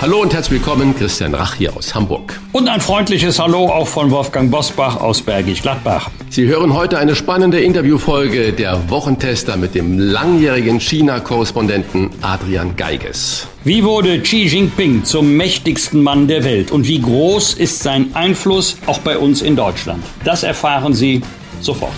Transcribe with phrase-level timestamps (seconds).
[0.00, 2.40] Hallo und herzlich willkommen, Christian Rach hier aus Hamburg.
[2.52, 6.08] Und ein freundliches Hallo auch von Wolfgang Bosbach aus Bergisch Gladbach.
[6.30, 13.46] Sie hören heute eine spannende Interviewfolge der Wochentester mit dem langjährigen China-Korrespondenten Adrian Geiges.
[13.62, 18.78] Wie wurde Xi Jinping zum mächtigsten Mann der Welt und wie groß ist sein Einfluss
[18.86, 20.02] auch bei uns in Deutschland?
[20.24, 21.20] Das erfahren Sie
[21.60, 21.92] sofort.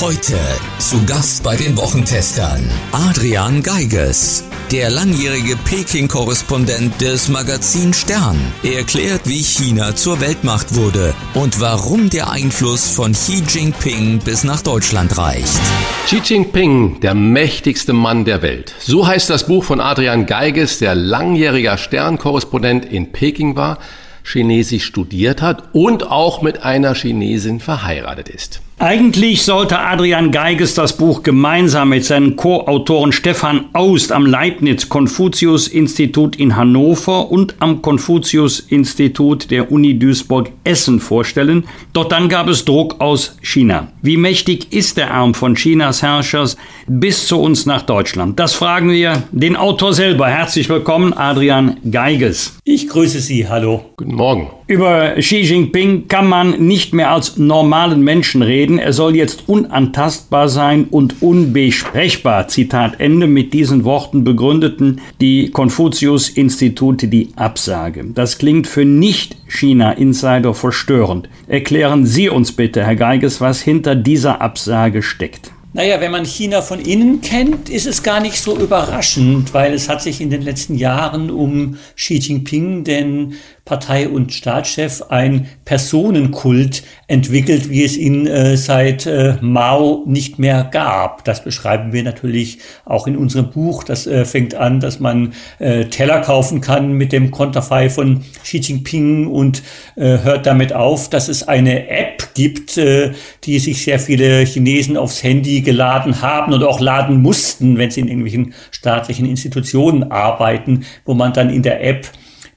[0.00, 0.38] Heute
[0.78, 8.36] zu Gast bei den Wochentestern Adrian Geiges, der langjährige Peking-Korrespondent des Magazin Stern.
[8.62, 14.44] Er erklärt, wie China zur Weltmacht wurde und warum der Einfluss von Xi Jinping bis
[14.44, 15.60] nach Deutschland reicht.
[16.04, 18.74] Xi Jinping, der mächtigste Mann der Welt.
[18.78, 23.78] So heißt das Buch von Adrian Geiges, der langjähriger Stern-Korrespondent in Peking war,
[24.22, 28.60] Chinesisch studiert hat und auch mit einer Chinesin verheiratet ist.
[28.80, 36.54] Eigentlich sollte Adrian Geiges das Buch gemeinsam mit seinen Co-Autoren Stefan Aust am Leibniz-Konfuzius-Institut in
[36.54, 41.64] Hannover und am Konfuzius-Institut der Uni Duisburg-Essen vorstellen.
[41.92, 43.88] Doch dann gab es Druck aus China.
[44.00, 48.38] Wie mächtig ist der Arm von Chinas Herrschers bis zu uns nach Deutschland?
[48.38, 50.28] Das fragen wir den Autor selber.
[50.28, 52.56] Herzlich willkommen, Adrian Geiges.
[52.62, 53.48] Ich grüße Sie.
[53.48, 53.86] Hallo.
[53.96, 54.52] Guten Morgen.
[54.68, 58.67] Über Xi Jinping kann man nicht mehr als normalen Menschen reden.
[58.76, 62.48] Er soll jetzt unantastbar sein und unbesprechbar.
[62.48, 63.26] Zitat Ende.
[63.26, 68.04] Mit diesen Worten begründeten die Konfuzius-Institute die Absage.
[68.14, 71.30] Das klingt für Nicht-China-Insider verstörend.
[71.46, 75.52] Erklären Sie uns bitte, Herr Geiges, was hinter dieser Absage steckt.
[75.74, 79.88] Naja, wenn man China von innen kennt, ist es gar nicht so überraschend, weil es
[79.88, 83.34] hat sich in den letzten Jahren um Xi Jinping, den
[83.68, 90.64] Partei- und Staatschef, ein Personenkult entwickelt, wie es ihn äh, seit äh, Mao nicht mehr
[90.64, 91.24] gab.
[91.24, 93.84] Das beschreiben wir natürlich auch in unserem Buch.
[93.84, 98.56] Das äh, fängt an, dass man äh, Teller kaufen kann mit dem Konterfei von Xi
[98.56, 99.62] Jinping und
[99.96, 103.12] äh, hört damit auf, dass es eine App gibt, äh,
[103.44, 108.00] die sich sehr viele Chinesen aufs Handy geladen haben und auch laden mussten, wenn sie
[108.00, 112.06] in irgendwelchen staatlichen Institutionen arbeiten, wo man dann in der App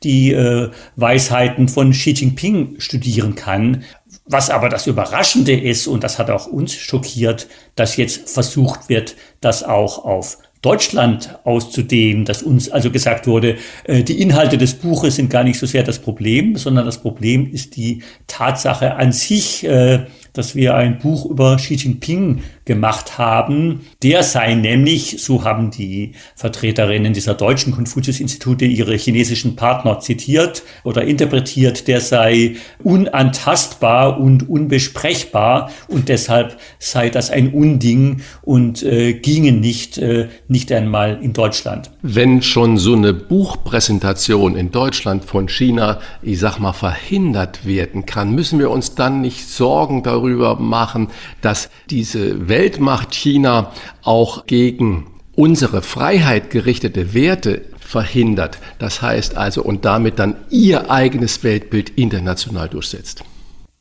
[0.04, 3.84] die äh, Weisheiten von Xi Jinping studieren kann.
[4.26, 9.16] Was aber das Überraschende ist, und das hat auch uns schockiert, dass jetzt versucht wird,
[9.42, 15.16] das auch auf Deutschland auszudehnen, dass uns also gesagt wurde, äh, die Inhalte des Buches
[15.16, 19.64] sind gar nicht so sehr das Problem, sondern das Problem ist die Tatsache an sich,
[19.64, 23.82] äh, dass wir ein Buch über Xi Jinping gemacht haben.
[24.02, 31.04] Der sei nämlich, so haben die Vertreterinnen dieser deutschen Konfuzius-Institute ihre chinesischen Partner zitiert oder
[31.04, 39.52] interpretiert, der sei unantastbar und unbesprechbar und deshalb sei das ein Unding und äh, ginge
[39.52, 41.92] nicht, äh, nicht einmal in Deutschland.
[42.02, 48.34] Wenn schon so eine Buchpräsentation in Deutschland von China, ich sag mal, verhindert werden kann,
[48.34, 51.10] müssen wir uns dann nicht Sorgen darüber machen,
[51.42, 53.72] dass diese Weltmacht China
[54.04, 58.60] auch gegen unsere Freiheit gerichtete Werte verhindert.
[58.80, 63.24] Das heißt also, und damit dann ihr eigenes Weltbild international durchsetzt.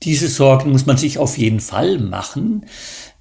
[0.02, 2.64] Diese Sorgen muss man sich auf jeden Fall machen.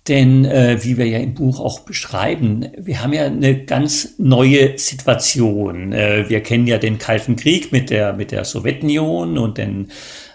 [0.08, 4.78] Denn äh, wie wir ja im Buch auch beschreiben, wir haben ja eine ganz neue
[4.78, 5.94] Situation.
[5.94, 9.92] Äh, wir kennen ja den Kalten Krieg mit der, mit der Sowjetunion und den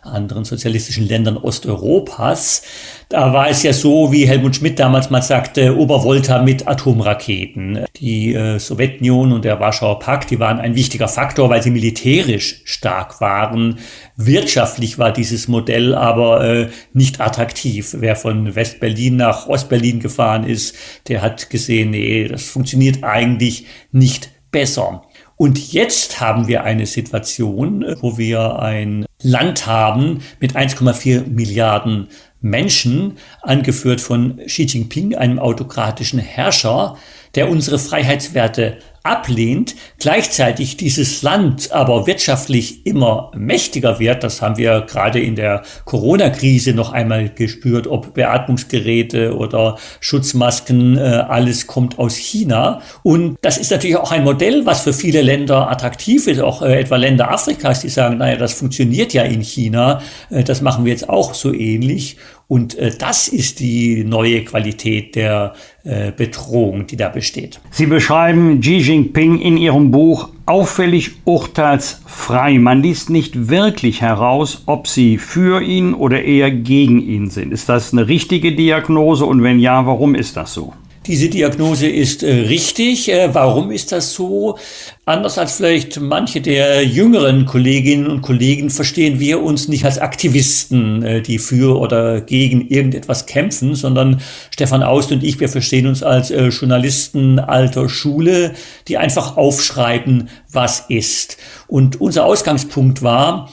[0.06, 2.62] anderen sozialistischen Ländern Osteuropas.
[3.09, 7.84] Da war es ja so, wie Helmut Schmidt damals mal sagte, Obervolta mit Atomraketen.
[7.97, 12.62] Die äh, Sowjetunion und der Warschauer Pakt, die waren ein wichtiger Faktor, weil sie militärisch
[12.64, 13.78] stark waren.
[14.16, 17.96] Wirtschaftlich war dieses Modell aber äh, nicht attraktiv.
[17.99, 20.75] Wer von West-Berlin nach Ost-Berlin gefahren ist,
[21.08, 25.02] der hat gesehen, nee, das funktioniert eigentlich nicht besser.
[25.37, 32.09] Und jetzt haben wir eine Situation, wo wir ein Land haben mit 1,4 Milliarden
[32.41, 36.97] Menschen, angeführt von Xi Jinping, einem autokratischen Herrscher,
[37.35, 44.80] der unsere Freiheitswerte ablehnt, gleichzeitig dieses Land aber wirtschaftlich immer mächtiger wird, das haben wir
[44.80, 52.16] gerade in der Corona-Krise noch einmal gespürt, ob Beatmungsgeräte oder Schutzmasken, äh, alles kommt aus
[52.16, 52.80] China.
[53.02, 56.80] Und das ist natürlich auch ein Modell, was für viele Länder attraktiv ist, auch äh,
[56.80, 60.92] etwa Länder Afrikas, die sagen, naja, das funktioniert ja in China, äh, das machen wir
[60.92, 62.16] jetzt auch so ähnlich.
[62.54, 67.60] Und äh, das ist die neue Qualität der äh, Bedrohung, die da besteht.
[67.72, 72.60] Sie beschreiben Xi Jinping in Ihrem Buch auffällig urteilsfrei.
[72.60, 77.52] Man liest nicht wirklich heraus, ob Sie für ihn oder eher gegen ihn sind.
[77.52, 80.74] Ist das eine richtige Diagnose und wenn ja, warum ist das so?
[81.06, 83.10] Diese Diagnose ist äh, richtig.
[83.10, 84.56] Äh, warum ist das so?
[85.04, 91.02] Anders als vielleicht manche der jüngeren Kolleginnen und Kollegen verstehen wir uns nicht als Aktivisten,
[91.02, 96.02] äh, die für oder gegen irgendetwas kämpfen, sondern Stefan Aust und ich, wir verstehen uns
[96.02, 98.54] als Journalisten alter Schule,
[98.88, 101.36] die einfach aufschreiben, was ist.
[101.66, 103.50] Und unser Ausgangspunkt war,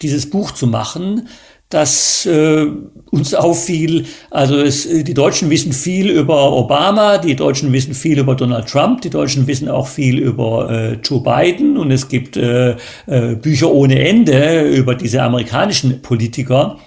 [0.00, 1.28] dieses Buch zu machen,
[1.74, 2.66] das äh,
[3.10, 4.06] uns auffiel.
[4.30, 9.00] Also es, die Deutschen wissen viel über Obama, die Deutschen wissen viel über Donald Trump,
[9.02, 12.76] die Deutschen wissen auch viel über äh, Joe Biden und es gibt äh,
[13.06, 16.78] äh, Bücher ohne Ende über diese amerikanischen Politiker.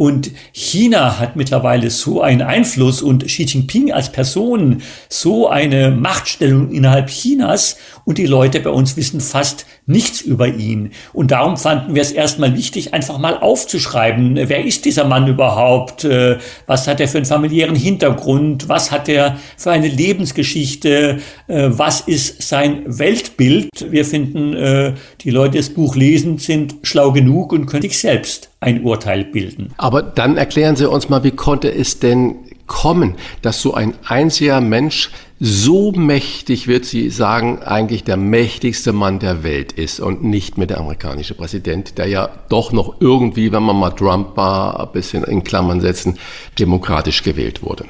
[0.00, 4.80] Und China hat mittlerweile so einen Einfluss und Xi Jinping als Person
[5.10, 7.76] so eine Machtstellung innerhalb Chinas
[8.06, 10.92] und die Leute bei uns wissen fast nichts über ihn.
[11.12, 16.04] Und darum fanden wir es erstmal wichtig, einfach mal aufzuschreiben, wer ist dieser Mann überhaupt,
[16.04, 21.68] äh, was hat er für einen familiären Hintergrund, was hat er für eine Lebensgeschichte, äh,
[21.72, 23.68] was ist sein Weltbild.
[23.90, 27.98] Wir finden, äh, die Leute, die das Buch lesen, sind schlau genug und können sich
[27.98, 29.72] selbst ein Urteil bilden.
[29.78, 32.36] Aber dann erklären Sie uns mal, wie konnte es denn
[32.66, 35.10] kommen, dass so ein einziger Mensch
[35.40, 40.66] so mächtig, wird Sie sagen, eigentlich der mächtigste Mann der Welt ist und nicht mehr
[40.66, 45.24] der amerikanische Präsident, der ja doch noch irgendwie, wenn man mal Trump war, ein bisschen
[45.24, 46.18] in Klammern setzen,
[46.58, 47.86] demokratisch gewählt wurde.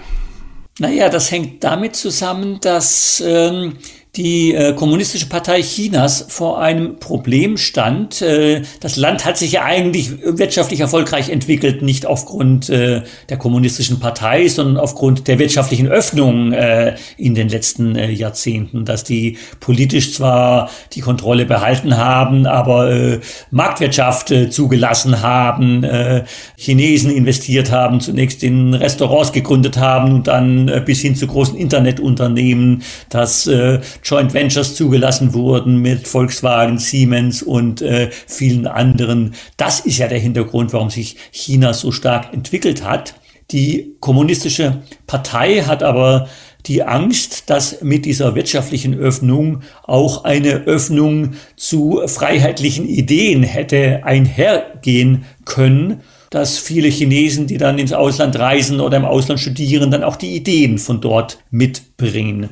[0.79, 3.75] Naja, das hängt damit zusammen, dass ähm,
[4.17, 8.21] die äh, Kommunistische Partei Chinas vor einem Problem stand.
[8.23, 14.01] Äh, das Land hat sich ja eigentlich wirtschaftlich erfolgreich entwickelt, nicht aufgrund äh, der Kommunistischen
[14.01, 20.15] Partei, sondern aufgrund der wirtschaftlichen Öffnung äh, in den letzten äh, Jahrzehnten, dass die politisch
[20.15, 23.21] zwar die Kontrolle behalten haben, aber äh,
[23.53, 26.25] Marktwirtschaft äh, zugelassen haben, äh,
[26.57, 31.57] Chinesen investiert haben, zunächst in Restaurants gegründet haben und dann äh, bis hin zu großen
[31.57, 39.35] Internetunternehmen, dass äh, Joint Ventures zugelassen wurden mit Volkswagen, Siemens und äh, vielen anderen.
[39.57, 43.15] Das ist ja der Hintergrund, warum sich China so stark entwickelt hat.
[43.51, 46.29] Die kommunistische Partei hat aber
[46.67, 55.25] die Angst, dass mit dieser wirtschaftlichen Öffnung auch eine Öffnung zu freiheitlichen Ideen hätte einhergehen
[55.45, 60.17] können, dass viele Chinesen, die dann ins Ausland reisen oder im Ausland studieren, dann auch
[60.17, 62.51] die Ideen von dort mitbringen.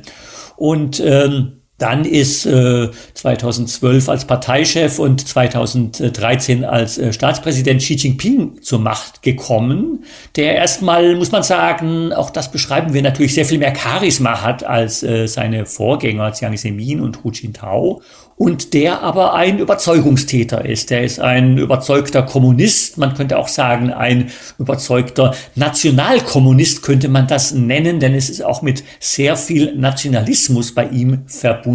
[0.59, 8.61] Und ähm, dann ist äh, 2012 als Parteichef und 2013 als äh, Staatspräsident Xi Jinping
[8.61, 10.03] zur Macht gekommen,
[10.35, 14.63] der erstmal, muss man sagen, auch das beschreiben wir natürlich, sehr viel mehr Charisma hat
[14.63, 18.01] als äh, seine Vorgänger Jiang Zemin und Hu Jintao
[18.39, 20.91] und der aber ein Überzeugungstäter ist.
[20.91, 27.53] Der ist ein überzeugter Kommunist, man könnte auch sagen, ein überzeugter Nationalkommunist könnte man das
[27.53, 31.68] nennen, denn es ist auch mit sehr viel Nationalismus bei ihm verbunden.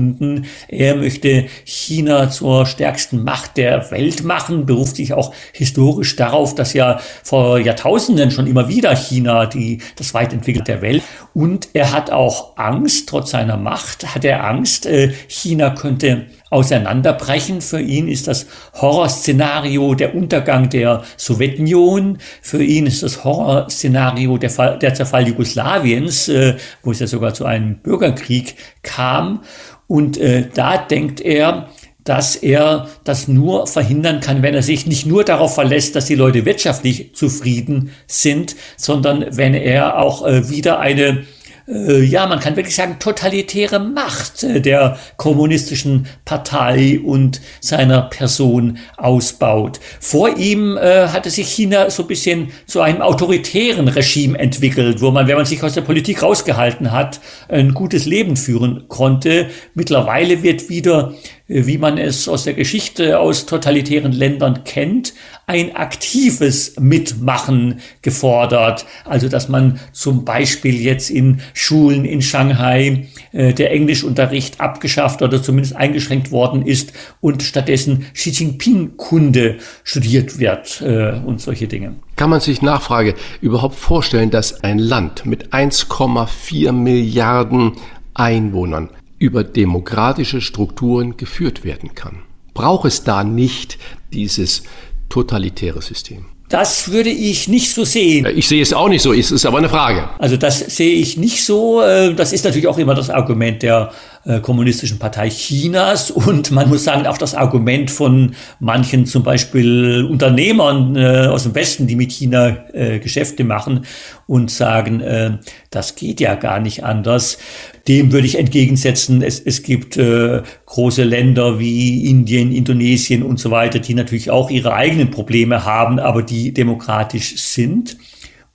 [0.69, 6.73] Er möchte China zur stärksten Macht der Welt machen, beruft sich auch historisch darauf, dass
[6.73, 10.33] ja vor Jahrtausenden schon immer wieder China die, das weit
[10.69, 11.03] der Welt.
[11.33, 17.61] Und er hat auch Angst, trotz seiner Macht hat er Angst, äh, China könnte auseinanderbrechen.
[17.61, 18.47] Für ihn ist das
[18.81, 22.19] Horrorszenario der Untergang der Sowjetunion.
[22.41, 27.35] Für ihn ist das Horrorszenario der, Fall, der Zerfall Jugoslawiens, äh, wo es ja sogar
[27.35, 29.43] zu einem Bürgerkrieg kam.
[29.89, 31.69] Und äh, da denkt er,
[32.05, 36.15] dass er das nur verhindern kann, wenn er sich nicht nur darauf verlässt, dass die
[36.15, 41.25] Leute wirtschaftlich zufrieden sind, sondern wenn er auch äh, wieder eine
[41.67, 49.81] ja, man kann wirklich sagen, totalitäre Macht äh, der kommunistischen Partei und seiner Person ausbaut.
[49.99, 55.11] Vor ihm äh, hatte sich China so ein bisschen zu einem autoritären Regime entwickelt, wo
[55.11, 59.49] man, wenn man sich aus der Politik rausgehalten hat, ein gutes Leben führen konnte.
[59.73, 65.13] Mittlerweile wird wieder äh, wie man es aus der Geschichte aus totalitären Ländern kennt,
[65.47, 68.87] ein aktives Mitmachen gefordert.
[69.05, 75.43] Also dass man zum Beispiel jetzt in Schulen in Shanghai äh, der Englischunterricht abgeschafft oder
[75.43, 81.95] zumindest eingeschränkt worden ist und stattdessen Xi Jinping-Kunde studiert wird äh, und solche Dinge.
[82.17, 87.73] Kann man sich Nachfrage überhaupt vorstellen, dass ein Land mit 1,4 Milliarden
[88.15, 88.89] Einwohnern
[89.25, 92.23] über demokratische Strukturen geführt werden kann?
[92.53, 93.79] Braucht es da nicht
[94.13, 94.65] dieses
[95.09, 96.27] totalitäre System?
[96.51, 98.27] Das würde ich nicht so sehen.
[98.37, 100.11] Ich sehe es auch nicht so, es ist aber eine Frage.
[100.19, 101.81] Also das sehe ich nicht so.
[101.81, 103.93] Äh, das ist natürlich auch immer das Argument der
[104.25, 110.07] äh, kommunistischen Partei Chinas und man muss sagen auch das Argument von manchen zum Beispiel
[110.11, 113.87] Unternehmern äh, aus dem Westen, die mit China Geschäfte machen
[114.27, 115.41] und sagen,
[115.71, 117.39] das geht ja gar nicht anders.
[117.87, 123.51] Dem würde ich entgegensetzen, es, es gibt äh, große Länder wie Indien, Indonesien und so
[123.51, 127.99] weiter, die natürlich auch ihre eigenen Probleme haben, aber die demokratisch sind.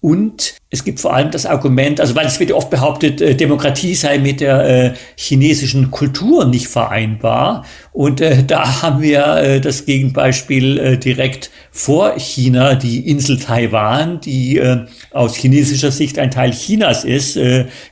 [0.02, 3.96] Und es gibt vor allem das Argument, also weil es wird oft behauptet, äh, Demokratie
[3.96, 7.66] sei mit der äh, chinesischen Kultur nicht vereinbar.
[7.92, 14.22] Und äh, da haben wir äh, das Gegenbeispiel äh, direkt vor China, die Insel Taiwan,
[14.22, 17.40] die äh, aus chinesischer Sicht ein Teil Chinas ist,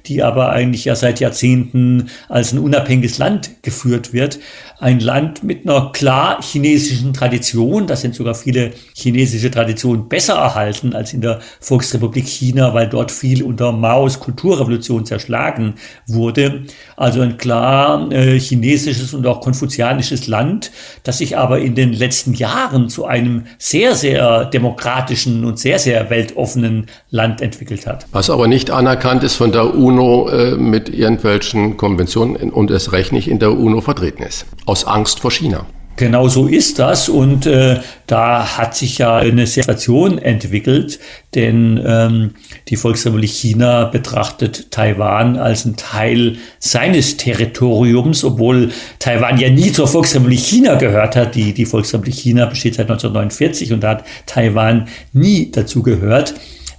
[0.05, 4.39] die aber eigentlich ja seit Jahrzehnten als ein unabhängiges Land geführt wird
[4.79, 7.87] ein Land mit einer klar chinesischen Tradition.
[7.87, 13.11] Da sind sogar viele chinesische Traditionen besser erhalten als in der Volksrepublik China, weil dort
[13.11, 15.75] viel unter Maos Kulturrevolution zerschlagen
[16.07, 16.63] wurde.
[16.95, 20.71] Also ein klar äh, chinesisches und auch konfuzianisches Land,
[21.03, 26.09] das sich aber in den letzten Jahren zu einem sehr, sehr demokratischen und sehr, sehr
[26.09, 28.05] weltoffenen Land entwickelt hat.
[28.11, 33.11] Was aber nicht anerkannt ist von der UNO äh, mit irgendwelchen Konventionen und es recht
[33.11, 35.65] nicht in der UNO vertreten ist aus Angst vor China.
[35.97, 40.99] Genau so ist das und äh, da hat sich ja eine Situation entwickelt,
[41.33, 42.35] denn ähm,
[42.67, 49.87] die Volksrepublik China betrachtet Taiwan als ein Teil seines Territoriums, obwohl Taiwan ja nie zur
[49.87, 51.33] Volksrepublik China gehört hat.
[51.33, 56.35] Die, die Volksrepublik China besteht seit 1949 und da hat Taiwan nie dazu gehört.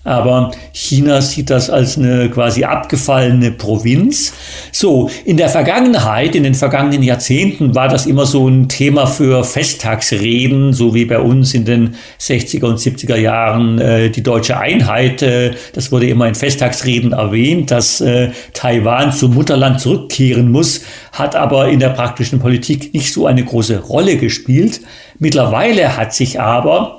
[0.09, 4.33] Aber China sieht das als eine quasi abgefallene Provinz.
[4.73, 9.45] So, in der Vergangenheit, in den vergangenen Jahrzehnten war das immer so ein Thema für
[9.45, 15.21] Festtagsreden, so wie bei uns in den 60er und 70er Jahren äh, die deutsche Einheit.
[15.21, 20.81] Äh, das wurde immer in Festtagsreden erwähnt, dass äh, Taiwan zum Mutterland zurückkehren muss,
[21.13, 24.81] hat aber in der praktischen Politik nicht so eine große Rolle gespielt.
[25.19, 26.98] Mittlerweile hat sich aber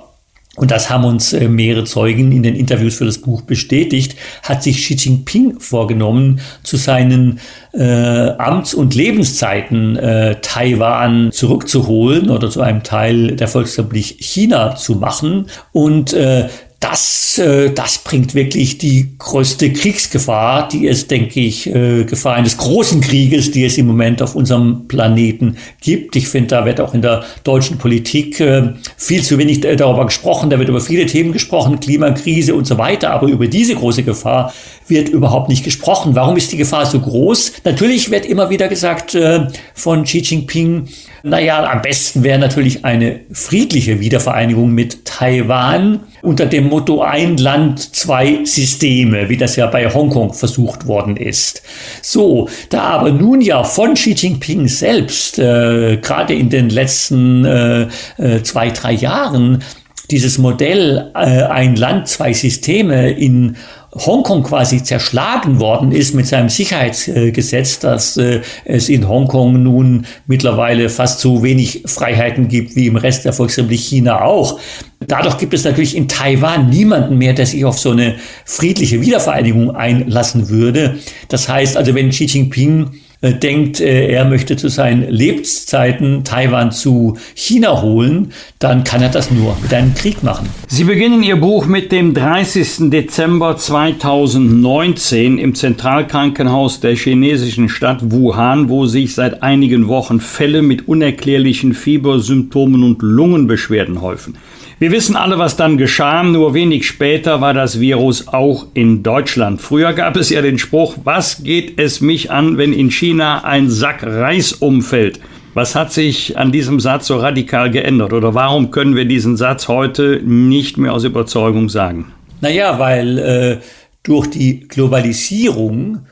[0.60, 4.62] und das haben uns äh, mehrere Zeugen in den Interviews für das Buch bestätigt, hat
[4.62, 7.40] sich Xi Jinping vorgenommen, zu seinen
[7.72, 14.96] äh, Amts- und Lebenszeiten äh, Taiwan zurückzuholen oder zu einem Teil der Volksrepublik China zu
[14.96, 15.46] machen.
[15.72, 22.06] Und äh, das, äh, das bringt wirklich die größte Kriegsgefahr, die es, denke ich, äh,
[22.06, 26.16] Gefahr eines großen Krieges, die es im Moment auf unserem Planeten gibt.
[26.16, 30.50] Ich finde, da wird auch in der deutschen Politik äh, viel zu wenig darüber gesprochen.
[30.50, 33.12] Da wird über viele Themen gesprochen, Klimakrise und so weiter.
[33.12, 34.54] Aber über diese große Gefahr
[34.88, 36.16] wird überhaupt nicht gesprochen.
[36.16, 37.54] Warum ist die Gefahr so groß?
[37.66, 40.88] Natürlich wird immer wieder gesagt äh, von Xi Jinping,
[41.24, 47.96] naja, am besten wäre natürlich eine friedliche Wiedervereinigung mit Taiwan unter dem Motto ein Land,
[47.96, 51.62] zwei Systeme, wie das ja bei Hongkong versucht worden ist.
[52.02, 57.88] So, da aber nun ja von Xi Jinping selbst, äh, gerade in den letzten äh,
[58.18, 59.64] äh, zwei, drei Jahren,
[60.12, 63.58] dieses Modell äh, ein Land, zwei Systeme in
[63.94, 70.90] Hongkong quasi zerschlagen worden ist mit seinem Sicherheitsgesetz, dass äh, es in Hongkong nun mittlerweile
[70.90, 74.60] fast so wenig Freiheiten gibt wie im Rest der Volksrepublik China auch.
[75.08, 79.76] Dadurch gibt es natürlich in Taiwan niemanden mehr, der sich auf so eine friedliche Wiedervereinigung
[79.76, 81.00] einlassen würde.
[81.30, 86.72] Das heißt also, wenn Xi Jinping äh, denkt, äh, er möchte zu seinen Lebenszeiten Taiwan
[86.72, 90.48] zu China holen, dann kann er das nur mit einem Krieg machen.
[90.68, 92.90] Sie beginnen Ihr Buch mit dem 30.
[92.90, 100.88] Dezember 2019 im Zentralkrankenhaus der chinesischen Stadt Wuhan, wo sich seit einigen Wochen Fälle mit
[100.88, 104.38] unerklärlichen Fiebersymptomen und Lungenbeschwerden häufen.
[104.82, 106.24] Wir wissen alle, was dann geschah.
[106.24, 109.62] Nur wenig später war das Virus auch in Deutschland.
[109.62, 113.70] Früher gab es ja den Spruch, was geht es mich an, wenn in China ein
[113.70, 115.20] Sack Reis umfällt?
[115.54, 118.14] Was hat sich an diesem Satz so radikal geändert?
[118.14, 122.14] Oder warum können wir diesen Satz heute nicht mehr aus Überzeugung sagen?
[122.42, 123.58] Naja, weil äh,
[124.04, 126.06] durch die Globalisierung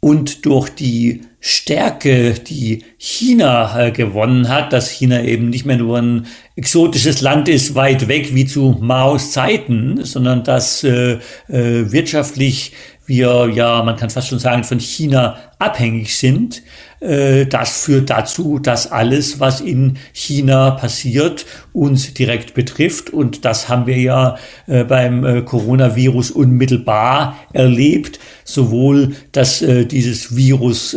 [0.00, 5.98] und durch die Stärke, die China äh, gewonnen hat, dass China eben nicht mehr nur
[5.98, 11.18] ein exotisches Land ist, weit weg wie zu Maos Zeiten, sondern dass äh,
[11.48, 12.72] äh, wirtschaftlich
[13.06, 16.62] wir ja, man kann fast schon sagen, von China abhängig sind.
[17.04, 23.10] Äh, das führt dazu, dass alles, was in China passiert, uns direkt betrifft.
[23.10, 28.18] Und das haben wir ja äh, beim äh, Coronavirus unmittelbar erlebt.
[28.44, 30.94] Sowohl, dass dieses Virus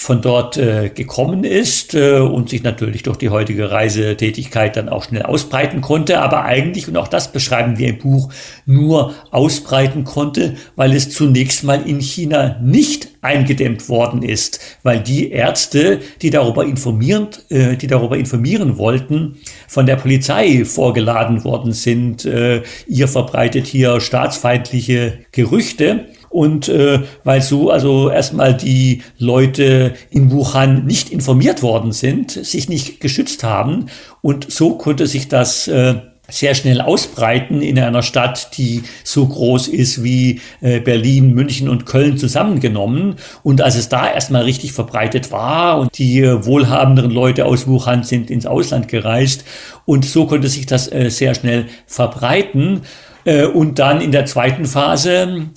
[0.00, 5.02] von dort äh, gekommen ist äh, und sich natürlich durch die heutige Reisetätigkeit dann auch
[5.02, 8.32] schnell ausbreiten konnte, aber eigentlich, und auch das beschreiben wir im Buch,
[8.64, 15.32] nur ausbreiten konnte, weil es zunächst mal in China nicht eingedämmt worden ist, weil die
[15.32, 22.24] Ärzte, die darüber informieren, äh, die darüber informieren wollten, von der Polizei vorgeladen worden sind.
[22.24, 26.06] Äh, ihr verbreitet hier staatsfeindliche Gerüchte.
[26.30, 32.68] Und äh, weil so also erstmal die Leute in Wuhan nicht informiert worden sind, sich
[32.68, 33.86] nicht geschützt haben
[34.20, 35.94] und so konnte sich das äh,
[36.30, 41.86] sehr schnell ausbreiten in einer Stadt, die so groß ist wie äh, Berlin, München und
[41.86, 43.16] Köln zusammengenommen.
[43.42, 48.02] Und als es da erstmal richtig verbreitet war und die äh, wohlhabenderen Leute aus Wuhan
[48.02, 49.44] sind ins Ausland gereist
[49.86, 52.82] und so konnte sich das äh, sehr schnell verbreiten.
[53.24, 55.48] Äh, und dann in der zweiten Phase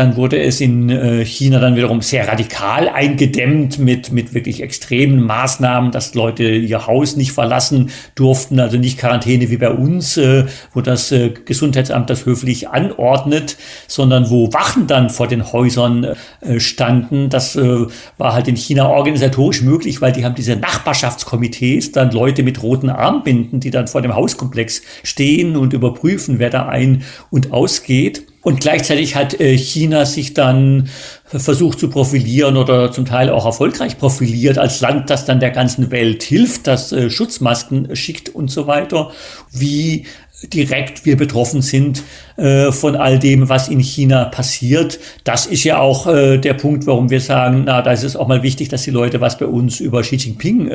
[0.00, 5.22] dann wurde es in äh, China dann wiederum sehr radikal eingedämmt mit, mit wirklich extremen
[5.26, 10.46] Maßnahmen, dass Leute ihr Haus nicht verlassen durften, also nicht Quarantäne wie bei uns, äh,
[10.72, 16.14] wo das äh, Gesundheitsamt das höflich anordnet, sondern wo Wachen dann vor den Häusern
[16.56, 17.28] standen.
[17.28, 22.62] Das war halt in China organisatorisch möglich, weil die haben diese Nachbarschaftskomitees, dann Leute mit
[22.62, 28.29] roten Armbinden, die dann vor dem Hauskomplex stehen und überprüfen, wer da ein- und ausgeht.
[28.42, 30.88] Und gleichzeitig hat äh, China sich dann
[31.26, 35.90] versucht zu profilieren oder zum Teil auch erfolgreich profiliert als Land, das dann der ganzen
[35.90, 39.10] Welt hilft, das äh, Schutzmasken schickt und so weiter.
[39.52, 40.06] Wie
[40.54, 42.02] direkt wir betroffen sind
[42.38, 44.98] äh, von all dem, was in China passiert.
[45.24, 48.42] Das ist ja auch der Punkt, warum wir sagen, na, da ist es auch mal
[48.42, 50.70] wichtig, dass die Leute was bei uns über Xi Jinping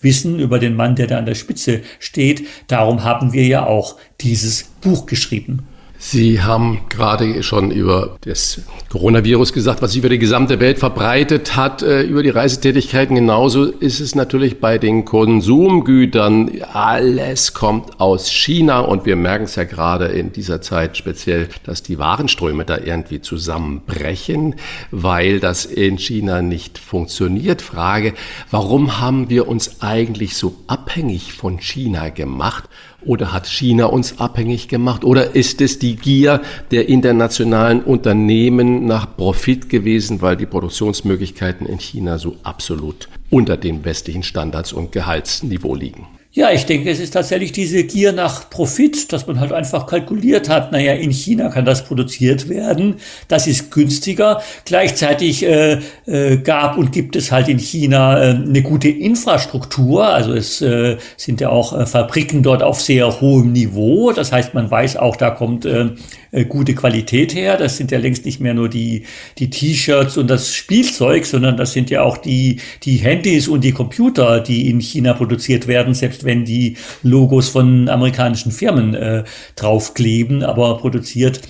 [0.00, 2.46] wissen, über den Mann, der da an der Spitze steht.
[2.66, 5.66] Darum haben wir ja auch dieses Buch geschrieben.
[6.06, 11.56] Sie haben gerade schon über das Coronavirus gesagt, was sich über die gesamte Welt verbreitet
[11.56, 13.16] hat, äh, über die Reisetätigkeiten.
[13.16, 16.60] Genauso ist es natürlich bei den Konsumgütern.
[16.74, 21.82] Alles kommt aus China und wir merken es ja gerade in dieser Zeit speziell, dass
[21.82, 24.56] die Warenströme da irgendwie zusammenbrechen,
[24.90, 27.62] weil das in China nicht funktioniert.
[27.62, 28.12] Frage,
[28.50, 32.68] warum haben wir uns eigentlich so abhängig von China gemacht?
[33.04, 35.04] Oder hat China uns abhängig gemacht?
[35.04, 36.40] Oder ist es die Gier
[36.70, 43.84] der internationalen Unternehmen nach Profit gewesen, weil die Produktionsmöglichkeiten in China so absolut unter den
[43.84, 46.06] westlichen Standards und Gehaltsniveau liegen?
[46.36, 50.48] Ja, ich denke, es ist tatsächlich diese Gier nach Profit, dass man halt einfach kalkuliert
[50.48, 52.96] hat, naja, in China kann das produziert werden,
[53.28, 54.42] das ist günstiger.
[54.64, 60.32] Gleichzeitig äh, äh, gab und gibt es halt in China äh, eine gute Infrastruktur, also
[60.32, 64.68] es äh, sind ja auch äh, Fabriken dort auf sehr hohem Niveau, das heißt, man
[64.68, 65.90] weiß auch, da kommt äh,
[66.34, 67.56] äh, gute Qualität her.
[67.56, 69.04] Das sind ja längst nicht mehr nur die,
[69.38, 73.72] die T-Shirts und das Spielzeug, sondern das sind ja auch die, die Handys und die
[73.72, 80.42] Computer, die in China produziert werden, selbst wenn die Logos von amerikanischen Firmen äh, draufkleben,
[80.42, 81.40] aber produziert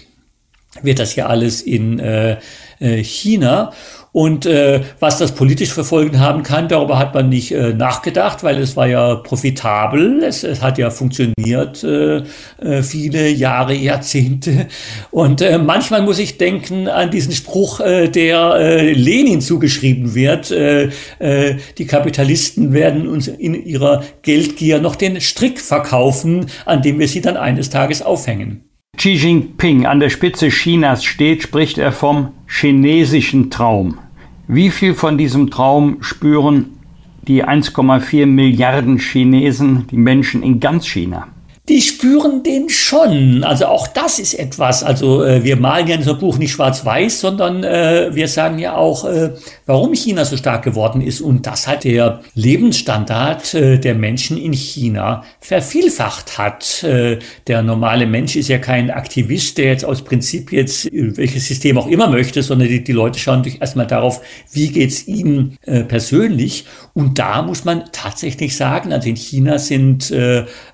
[0.83, 2.38] wird das ja alles in äh,
[2.81, 3.73] äh China.
[4.14, 8.44] Und äh, was das politisch für Folgen haben kann, darüber hat man nicht äh, nachgedacht,
[8.44, 12.22] weil es war ja profitabel, es, es hat ja funktioniert äh,
[12.62, 14.68] äh, viele Jahre, Jahrzehnte.
[15.11, 20.53] Und äh, manchmal muss ich denken an diesen Spruch, äh, der äh, Lenin zugeschrieben wird,
[20.53, 27.00] äh, äh, die Kapitalisten werden uns in ihrer Geldgier noch den Strick verkaufen, an dem
[27.00, 28.62] wir sie dann eines Tages aufhängen.
[28.96, 33.98] Xi Jinping an der Spitze Chinas steht, spricht er vom chinesischen Traum.
[34.46, 36.76] Wie viel von diesem Traum spüren
[37.22, 41.28] die 1,4 Milliarden Chinesen, die Menschen in ganz China?
[41.68, 43.42] Die spüren den schon.
[43.42, 44.85] Also auch das ist etwas.
[44.85, 48.77] Also äh, wir malen ja in unserem Buch nicht schwarz-weiß, sondern äh, wir sagen ja
[48.77, 49.31] auch, äh,
[49.64, 51.22] warum China so stark geworden ist.
[51.22, 56.83] Und das hat der Lebensstandard äh, der Menschen in China vervielfacht hat.
[56.83, 61.79] Äh, der normale Mensch ist ja kein Aktivist, der jetzt aus Prinzip jetzt welches System
[61.79, 64.20] auch immer möchte, sondern die, die Leute schauen durch erstmal darauf,
[64.53, 66.66] wie geht's ihnen äh, persönlich.
[66.92, 70.14] Und da muss man tatsächlich sagen, also in China sind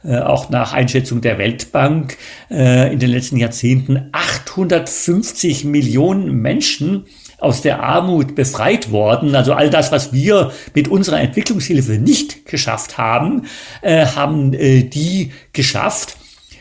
[0.05, 2.16] auch nach Einschätzung der Weltbank
[2.51, 7.05] äh, in den letzten Jahrzehnten 850 Millionen Menschen
[7.38, 9.35] aus der Armut befreit worden.
[9.35, 13.47] Also all das, was wir mit unserer Entwicklungshilfe nicht geschafft haben,
[13.83, 16.16] äh, haben äh, die geschafft.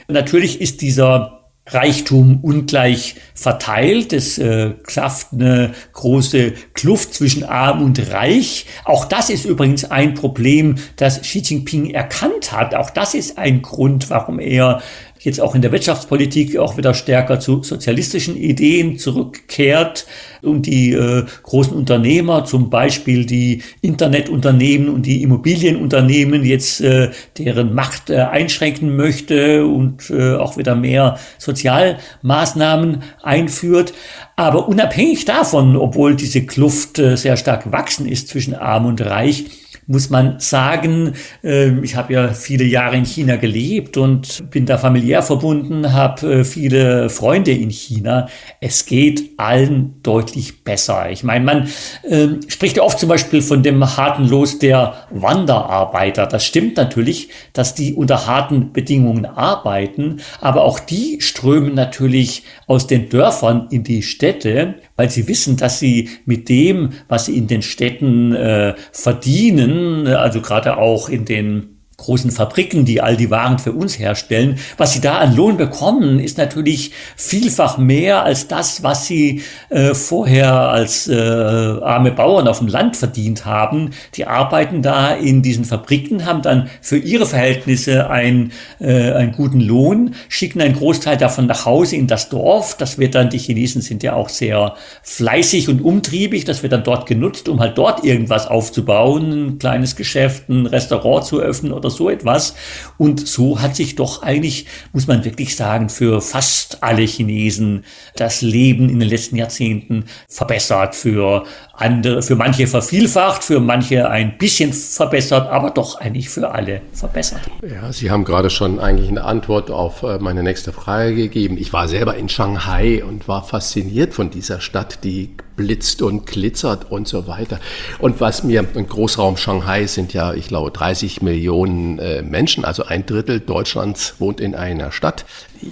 [0.07, 1.38] Natürlich ist dieser
[1.69, 4.13] Reichtum ungleich verteilt.
[4.13, 8.65] Es äh, schafft eine große Kluft zwischen arm und reich.
[8.85, 12.75] Auch das ist übrigens ein Problem, das Xi Jinping erkannt hat.
[12.75, 14.81] Auch das ist ein Grund, warum er
[15.19, 20.07] jetzt auch in der Wirtschaftspolitik auch wieder stärker zu sozialistischen Ideen zurückkehrt
[20.41, 27.73] und die äh, großen Unternehmer, zum Beispiel die Internetunternehmen und die Immobilienunternehmen jetzt äh, deren
[27.73, 33.93] Macht äh, einschränken möchte und äh, auch wieder mehr Sozialmaßnahmen einführt.
[34.37, 39.45] Aber unabhängig davon, obwohl diese Kluft äh, sehr stark gewachsen ist zwischen Arm und Reich,
[39.89, 44.77] muss man sagen, ähm, ich habe ja viele Jahre in China gelebt und bin da
[44.77, 48.29] familiär verbunden, habe äh, viele Freunde in China.
[48.61, 51.09] Es geht allen deutlich besser.
[51.09, 51.67] Ich meine, man
[52.07, 56.27] ähm, spricht ja oft zum Beispiel von dem harten Los der Wanderarbeiter.
[56.27, 62.85] Das stimmt natürlich, dass die unter harten Bedingungen arbeiten, aber auch die strömen natürlich aus
[62.85, 67.47] den Dörfern in die Städte, weil sie wissen, dass sie mit dem, was sie in
[67.47, 73.59] den Städten äh, verdienen, also gerade auch in den großen Fabriken, die all die Waren
[73.59, 74.57] für uns herstellen.
[74.77, 79.93] Was sie da an Lohn bekommen, ist natürlich vielfach mehr als das, was sie äh,
[79.93, 83.91] vorher als äh, arme Bauern auf dem Land verdient haben.
[84.15, 89.59] Die arbeiten da in diesen Fabriken, haben dann für ihre Verhältnisse ein, äh, einen guten
[89.59, 92.77] Lohn, schicken einen Großteil davon nach Hause in das Dorf.
[92.77, 96.83] Das wird dann, die Chinesen sind ja auch sehr fleißig und umtriebig, das wird dann
[96.83, 101.88] dort genutzt, um halt dort irgendwas aufzubauen, ein kleines Geschäft, ein Restaurant zu öffnen oder
[101.89, 102.55] oder so etwas.
[102.97, 107.83] Und so hat sich doch eigentlich, muss man wirklich sagen, für fast alle Chinesen
[108.15, 110.95] das Leben in den letzten Jahrzehnten verbessert.
[110.95, 111.45] Für
[111.79, 117.41] andere, für manche vervielfacht, für manche ein bisschen verbessert, aber doch eigentlich für alle verbessert.
[117.61, 121.57] Ja, Sie haben gerade schon eigentlich eine Antwort auf äh, meine nächste Frage gegeben.
[121.57, 126.89] Ich war selber in Shanghai und war fasziniert von dieser Stadt, die blitzt und glitzert
[126.89, 127.59] und so weiter.
[127.99, 132.85] Und was mir im Großraum Shanghai sind ja, ich glaube, 30 Millionen äh, Menschen, also
[132.85, 135.25] ein Drittel Deutschlands wohnt in einer Stadt.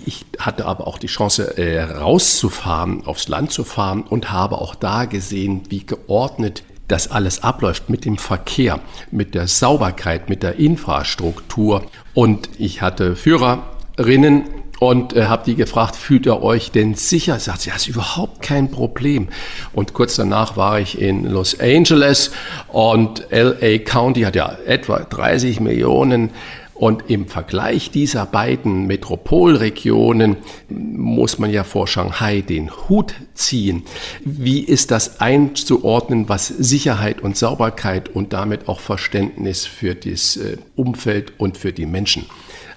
[0.05, 4.75] Ich hatte aber auch die Chance, äh, rauszufahren, aufs Land zu fahren und habe auch
[4.75, 8.79] da gesehen, wie geordnet das alles abläuft mit dem Verkehr,
[9.11, 11.83] mit der Sauberkeit, mit der Infrastruktur.
[12.13, 14.43] Und ich hatte Führerinnen
[14.79, 17.39] und äh, habe die gefragt, fühlt ihr euch denn sicher?
[17.39, 19.27] Sagt sie, das ist überhaupt kein Problem.
[19.73, 22.31] Und kurz danach war ich in Los Angeles
[22.67, 26.29] und LA County hat ja etwa 30 Millionen
[26.77, 30.37] und im Vergleich dieser beiden Metropolregionen
[30.69, 33.83] muss man ja vor Shanghai den Hut ziehen.
[34.23, 40.57] Wie ist das einzuordnen, was Sicherheit und Sauberkeit und damit auch Verständnis für das äh,
[40.75, 42.25] Umfeld und für die Menschen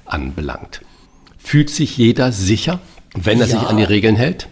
[0.07, 0.81] anbelangt?
[1.39, 2.81] Fühlt sich jeder sicher,
[3.15, 3.59] wenn er ja.
[3.59, 4.49] sich an die Regeln hält?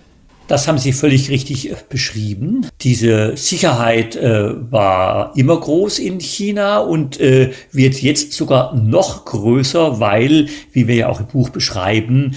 [0.49, 2.67] Das haben Sie völlig richtig äh, beschrieben.
[2.81, 10.01] Diese Sicherheit äh, war immer groß in China und äh, wird jetzt sogar noch größer,
[10.01, 12.35] weil, wie wir ja auch im Buch beschreiben,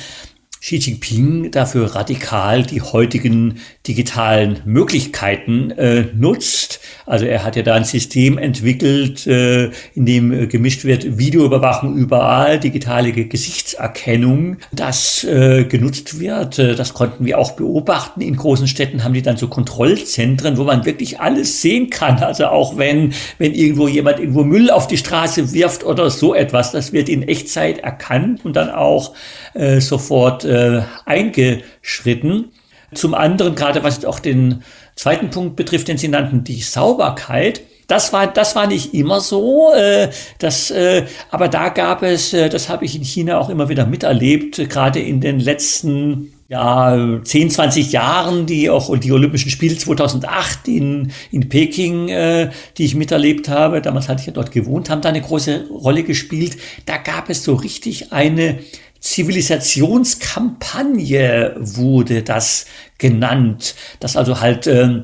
[0.60, 6.82] Xi Jinping dafür radikal die heutigen digitalen Möglichkeiten äh, nutzt.
[7.08, 11.98] Also er hat ja da ein System entwickelt, äh, in dem äh, gemischt wird Videoüberwachung
[11.98, 16.60] überall, digitale Gesichtserkennung, das äh, genutzt wird.
[16.60, 18.22] Äh, das konnten wir auch beobachten.
[18.22, 22.20] In großen Städten haben die dann so Kontrollzentren, wo man wirklich alles sehen kann.
[22.20, 26.72] Also auch wenn, wenn irgendwo jemand irgendwo Müll auf die Straße wirft oder so etwas,
[26.72, 29.16] das wird in Echtzeit erkannt und dann auch
[29.56, 32.52] äh, sofort äh, eingeschritten.
[32.94, 34.64] Zum anderen, gerade was auch den
[34.96, 37.62] zweiten Punkt betrifft, den Sie nannten, die Sauberkeit.
[37.88, 39.74] Das war, das war nicht immer so.
[39.74, 43.70] Äh, das, äh, aber da gab es, äh, das habe ich in China auch immer
[43.70, 49.78] wieder miterlebt, gerade in den letzten ja, 10, 20 Jahren, die auch die Olympischen Spiele
[49.78, 54.90] 2008 in, in Peking, äh, die ich miterlebt habe, damals hatte ich ja dort gewohnt,
[54.90, 56.58] haben da eine große Rolle gespielt.
[56.86, 58.60] Da gab es so richtig eine
[59.02, 62.66] Zivilisationskampagne wurde das
[63.00, 65.02] genannt, dass also halt äh,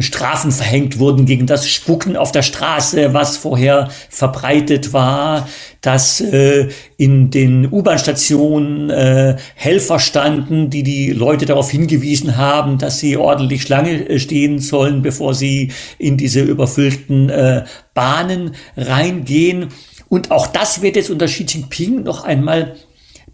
[0.00, 5.48] Strafen verhängt wurden gegen das Spucken auf der Straße, was vorher verbreitet war,
[5.80, 12.98] dass äh, in den U-Bahn-Stationen äh, Helfer standen, die die Leute darauf hingewiesen haben, dass
[12.98, 17.62] sie ordentlich Schlange äh, stehen sollen, bevor sie in diese überfüllten äh,
[17.94, 19.68] Bahnen reingehen.
[20.08, 22.74] Und auch das wird jetzt unter Xi Jinping noch einmal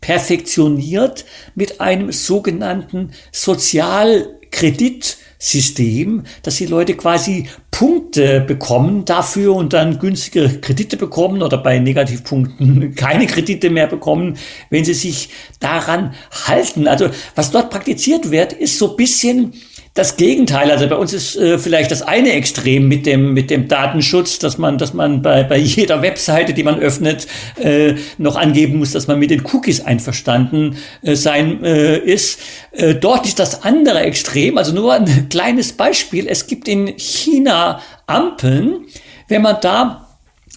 [0.03, 9.99] perfektioniert mit einem sogenannten Sozialkredit System, dass die Leute quasi Punkte bekommen dafür und dann
[9.99, 14.39] günstige Kredite bekommen oder bei Negativpunkten keine Kredite mehr bekommen,
[14.71, 16.15] wenn sie sich daran
[16.47, 16.87] halten.
[16.87, 19.53] Also was dort praktiziert wird, ist so bisschen
[19.95, 20.71] das Gegenteil.
[20.71, 24.57] Also bei uns ist äh, vielleicht das eine Extrem mit dem, mit dem Datenschutz, dass
[24.57, 27.27] man, dass man bei, bei jeder Webseite, die man öffnet,
[27.63, 32.41] äh, noch angeben muss, dass man mit den Cookies einverstanden äh, sein äh, ist.
[32.73, 36.27] Äh, dort ist das andere Extrem, also nur ein kleines Beispiel.
[36.27, 38.87] Es gibt in China Ampeln,
[39.29, 40.12] wenn man da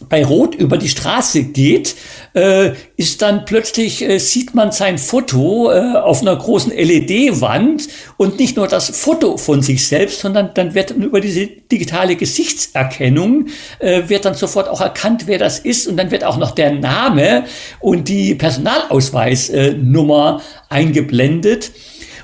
[0.09, 1.95] bei Rot über die Straße geht,
[2.33, 8.37] äh, ist dann plötzlich, äh, sieht man sein Foto äh, auf einer großen LED-Wand und
[8.37, 13.47] nicht nur das Foto von sich selbst, sondern dann wird über diese digitale Gesichtserkennung,
[13.79, 16.73] äh, wird dann sofort auch erkannt, wer das ist und dann wird auch noch der
[16.73, 17.45] Name
[17.79, 21.71] und die Personalausweisnummer eingeblendet.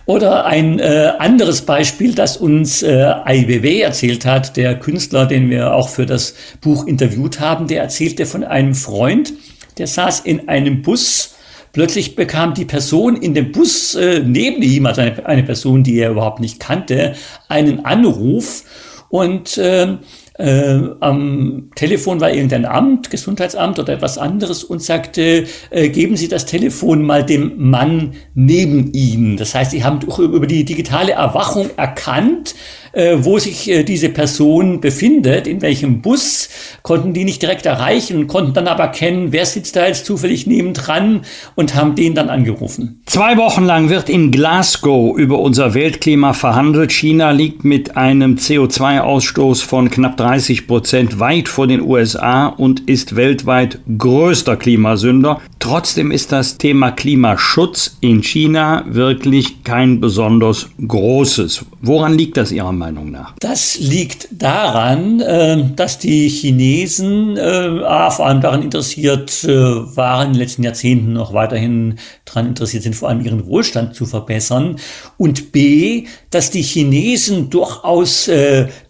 [0.05, 5.73] Oder ein äh, anderes Beispiel, das uns äh, IBW erzählt hat, der Künstler, den wir
[5.73, 9.33] auch für das Buch interviewt haben, der erzählte von einem Freund,
[9.77, 11.35] der saß in einem Bus.
[11.73, 15.99] Plötzlich bekam die Person in dem Bus äh, neben ihm, also eine, eine Person, die
[15.99, 17.13] er überhaupt nicht kannte,
[17.47, 18.63] einen Anruf
[19.09, 19.97] und äh,
[20.41, 26.27] äh, am Telefon war irgendein Amt, Gesundheitsamt oder etwas anderes und sagte, äh, geben Sie
[26.27, 29.37] das Telefon mal dem Mann neben Ihnen.
[29.37, 32.55] Das heißt, Sie haben über die digitale Erwachung erkannt,
[32.93, 36.49] äh, wo sich äh, diese Person befindet, in welchem Bus,
[36.81, 41.21] konnten die nicht direkt erreichen, konnten dann aber kennen, wer sitzt da jetzt zufällig nebendran
[41.55, 43.01] und haben den dann angerufen.
[43.05, 46.91] Zwei Wochen lang wird in Glasgow über unser Weltklima verhandelt.
[46.91, 53.15] China liegt mit einem CO2-Ausstoß von knapp 30 Prozent weit vor den USA und ist
[53.15, 55.41] weltweit größter Klimasünder.
[55.59, 61.65] Trotzdem ist das Thema Klimaschutz in China wirklich kein besonders großes.
[61.81, 63.35] Woran liegt das Ihrer Meinung nach?
[63.39, 67.79] Das liegt daran, äh, dass die Chinesen äh,
[68.11, 72.95] vor allem daran interessiert äh, waren, in den letzten Jahrzehnten noch weiterhin daran interessiert sind,
[72.95, 74.77] vor allem ihren Wohlstand zu verbessern.
[75.17, 78.29] Und B, dass die Chinesen durchaus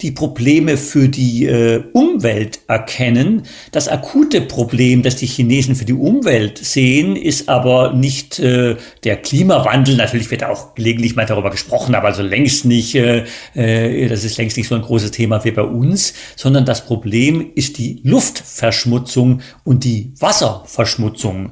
[0.02, 1.50] die Probleme für die
[1.94, 3.44] Umwelt erkennen.
[3.72, 9.96] Das akute Problem, das die Chinesen für die Umwelt sehen, ist aber nicht der Klimawandel.
[9.96, 13.24] Natürlich wird auch gelegentlich mal darüber gesprochen, aber also längst nicht äh,
[14.10, 17.78] das ist längst nicht so ein großes Thema wie bei uns, sondern das Problem ist
[17.78, 21.52] die Luftverschmutzung und die Wasserverschmutzung.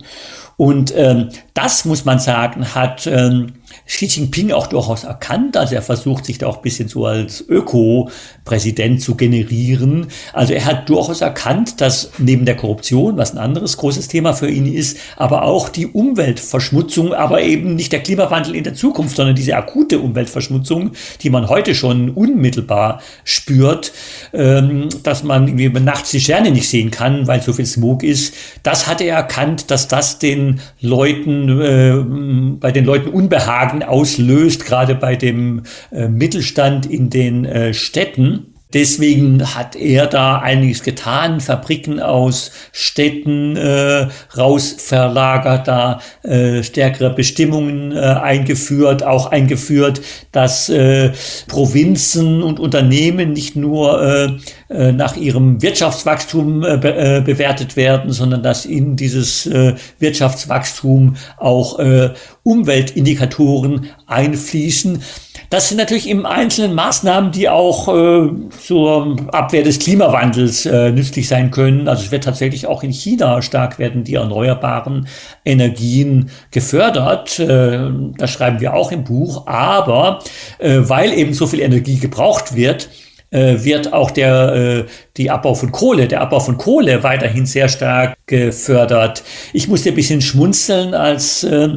[0.59, 3.53] Und ähm, das, muss man sagen, hat ähm,
[3.85, 5.55] Xi Jinping auch durchaus erkannt.
[5.55, 10.07] Also er versucht sich da auch ein bisschen so als Öko-Präsident zu generieren.
[10.33, 14.49] Also er hat durchaus erkannt, dass neben der Korruption, was ein anderes großes Thema für
[14.49, 19.35] ihn ist, aber auch die Umweltverschmutzung, aber eben nicht der Klimawandel in der Zukunft, sondern
[19.35, 20.91] diese akute Umweltverschmutzung,
[21.21, 23.93] die man heute schon unmittelbar spürt,
[24.33, 28.33] ähm, dass man irgendwie nachts die Sterne nicht sehen kann, weil so viel Smog ist.
[28.63, 30.48] Das hat er erkannt, dass das den
[30.81, 37.73] Leuten, äh, bei den Leuten Unbehagen auslöst, gerade bei dem äh, Mittelstand in den äh,
[37.73, 38.53] Städten.
[38.71, 47.09] Deswegen hat er da einiges getan, Fabriken aus Städten äh, raus verlagert, da äh, stärkere
[47.09, 50.01] Bestimmungen äh, eingeführt, auch eingeführt,
[50.31, 51.13] dass äh,
[51.47, 54.37] Provinzen und Unternehmen nicht nur äh,
[54.69, 61.15] äh nach ihrem Wirtschaftswachstum äh, be äh, bewertet werden, sondern dass in dieses äh, Wirtschaftswachstum
[61.37, 62.11] auch äh,
[62.43, 65.01] Umweltindikatoren einfließen.
[65.49, 68.29] Das sind natürlich im Einzelnen Maßnahmen, die auch äh,
[68.63, 71.87] zur Abwehr des Klimawandels äh, nützlich sein können.
[71.87, 75.07] Also es wird tatsächlich auch in China stark werden die erneuerbaren
[75.43, 77.39] Energien gefördert.
[77.39, 79.47] Äh, das schreiben wir auch im Buch.
[79.47, 80.19] Aber
[80.59, 82.89] äh, weil eben so viel Energie gebraucht wird,
[83.31, 84.85] äh, wird auch der äh,
[85.17, 89.23] die Abbau von Kohle, der Abbau von Kohle weiterhin sehr stark gefördert.
[89.53, 91.69] Ich musste ein bisschen schmunzeln, als äh,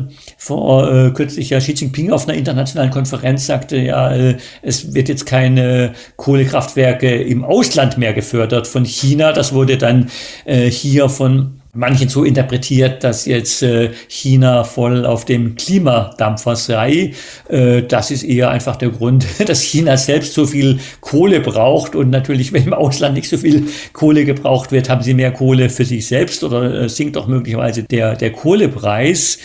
[0.45, 5.09] vor äh, kürzlich ja Xi Jinping auf einer internationalen Konferenz sagte, ja, äh, es wird
[5.09, 9.33] jetzt keine Kohlekraftwerke im Ausland mehr gefördert von China.
[9.33, 10.11] Das wurde dann
[10.45, 17.13] äh, hier von manchen so interpretiert, dass jetzt äh, China voll auf dem Klimadampfer sei.
[17.49, 22.11] Äh, das ist eher einfach der Grund, dass China selbst so viel Kohle braucht und
[22.11, 25.85] natürlich, wenn im Ausland nicht so viel Kohle gebraucht wird, haben sie mehr Kohle für
[25.85, 29.39] sich selbst oder äh, sinkt auch möglicherweise der, der Kohlepreis.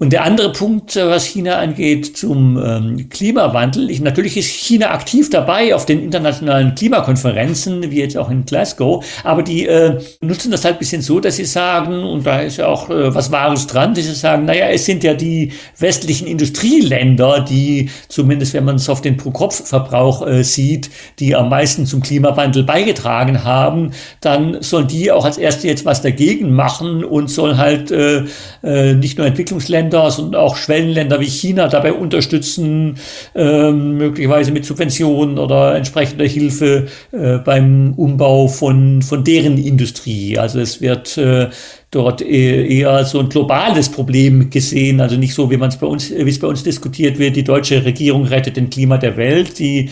[0.00, 3.90] Und der andere Punkt, äh, was China angeht, zum ähm, Klimawandel.
[3.90, 9.04] Ich, natürlich ist China aktiv dabei auf den internationalen Klimakonferenzen, wie jetzt auch in Glasgow,
[9.24, 12.58] aber die äh, nutzen das halt ein bisschen so, dass sie sagen, und da ist
[12.58, 16.28] ja auch äh, was Wahres dran, dass sie sagen, naja, es sind ja die westlichen
[16.28, 22.02] Industrieländer, die zumindest, wenn man es auf den Pro-Kopf-Verbrauch äh, sieht, die am meisten zum
[22.02, 27.58] Klimawandel beigetragen haben, dann sollen die auch als Erste jetzt was dagegen machen und sollen
[27.58, 28.26] halt äh,
[28.62, 32.96] äh, nicht nur Entwicklungsländer, Länder, sondern auch Schwellenländer wie China dabei unterstützen,
[33.34, 40.38] ähm, möglicherweise mit Subventionen oder entsprechender Hilfe äh, beim Umbau von, von deren Industrie.
[40.38, 41.48] Also es wird äh,
[41.90, 46.10] dort eher so ein globales Problem gesehen, also nicht so, wie man es bei uns,
[46.10, 49.88] wie es bei uns diskutiert wird, die deutsche Regierung rettet den Klima der Welt, die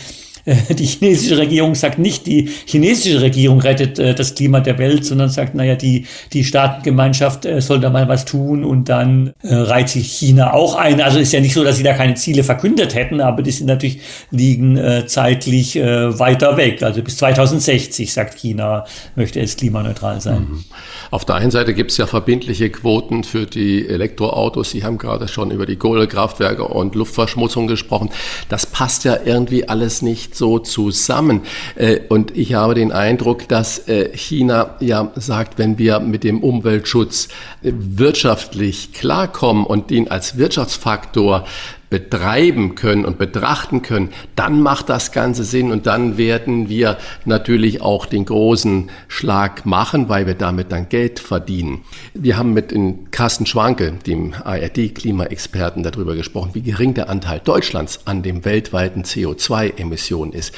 [0.71, 5.29] die chinesische Regierung sagt nicht, die chinesische Regierung rettet äh, das Klima der Welt, sondern
[5.29, 9.89] sagt, naja, die, die Staatengemeinschaft äh, soll da mal was tun und dann äh, reiht
[9.89, 11.01] sich China auch ein.
[11.01, 13.67] Also ist ja nicht so, dass sie da keine Ziele verkündet hätten, aber die sind
[13.67, 13.99] natürlich
[14.31, 16.83] liegen äh, zeitlich äh, weiter weg.
[16.83, 18.85] Also bis 2060, sagt China,
[19.17, 20.47] möchte es klimaneutral sein.
[20.49, 20.65] Mhm.
[21.11, 24.71] Auf der einen Seite gibt es ja verbindliche Quoten für die Elektroautos.
[24.71, 28.11] Sie haben gerade schon über die Kohlekraftwerke und Luftverschmutzung gesprochen.
[28.49, 31.43] Das passt ja irgendwie alles nicht so zusammen.
[31.75, 36.43] Äh, und ich habe den Eindruck, dass äh, China ja sagt, wenn wir mit dem
[36.43, 37.29] Umweltschutz
[37.63, 41.45] äh, wirtschaftlich klarkommen und ihn als Wirtschaftsfaktor
[41.91, 47.81] betreiben können und betrachten können, dann macht das Ganze Sinn und dann werden wir natürlich
[47.81, 51.83] auch den großen Schlag machen, weil wir damit dann Geld verdienen.
[52.15, 52.75] Wir haben mit
[53.13, 60.33] Carsten Schwanke, dem ARD-Klimaexperten, darüber gesprochen, wie gering der Anteil Deutschlands an dem weltweiten CO2-Emissionen
[60.33, 60.55] ist.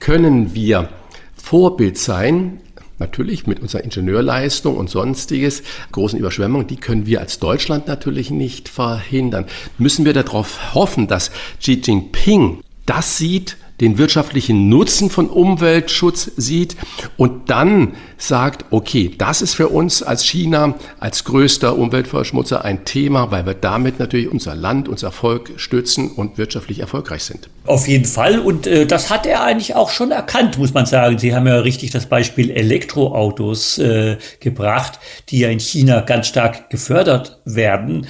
[0.00, 0.88] Können wir
[1.36, 2.60] Vorbild sein
[2.98, 8.68] Natürlich mit unserer Ingenieurleistung und sonstiges, großen Überschwemmungen, die können wir als Deutschland natürlich nicht
[8.68, 9.46] verhindern.
[9.76, 11.30] Müssen wir darauf hoffen, dass
[11.60, 16.76] Xi Jinping das sieht, den wirtschaftlichen Nutzen von Umweltschutz sieht
[17.16, 23.30] und dann sagt, okay, das ist für uns als China, als größter Umweltverschmutzer ein Thema,
[23.30, 27.50] weil wir damit natürlich unser Land, unser Volk stützen und wirtschaftlich erfolgreich sind.
[27.66, 31.18] Auf jeden Fall und äh, das hat er eigentlich auch schon erkannt, muss man sagen.
[31.18, 36.70] Sie haben ja richtig das Beispiel Elektroautos äh, gebracht, die ja in China ganz stark
[36.70, 38.06] gefördert werden.